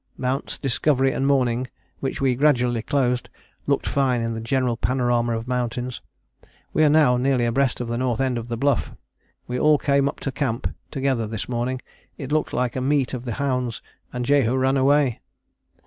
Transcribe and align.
Mounts 0.17 0.57
Discovery 0.57 1.11
and 1.11 1.27
Morning, 1.27 1.67
which 1.99 2.19
we 2.19 2.33
gradually 2.33 2.81
closed, 2.81 3.29
looked 3.67 3.85
fine 3.85 4.21
in 4.23 4.33
the 4.33 4.41
general 4.41 4.75
panorama 4.75 5.37
of 5.37 5.47
mountains. 5.47 6.01
We 6.73 6.83
are 6.83 6.89
now 6.89 7.17
nearly 7.17 7.45
abreast 7.45 7.77
the 7.85 7.97
north 7.99 8.19
end 8.19 8.39
of 8.39 8.47
the 8.47 8.57
Bluff. 8.57 8.95
We 9.45 9.59
all 9.59 9.77
came 9.77 10.09
up 10.09 10.19
to 10.21 10.31
camp 10.31 10.73
together 10.89 11.27
this 11.27 11.47
morning: 11.47 11.83
it 12.17 12.31
looked 12.31 12.51
like 12.51 12.75
a 12.75 12.81
meet 12.81 13.13
of 13.13 13.25
the 13.25 13.33
hounds, 13.33 13.83
and 14.11 14.25
Jehu 14.25 14.55
ran 14.57 14.75
away!!!" 14.75 15.21